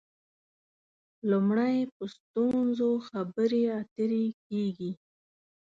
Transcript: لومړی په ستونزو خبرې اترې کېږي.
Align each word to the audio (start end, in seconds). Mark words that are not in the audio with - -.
لومړی 1.29 1.75
په 1.95 2.03
ستونزو 2.15 2.89
خبرې 3.07 3.61
اترې 3.79 4.25
کېږي. 4.47 4.91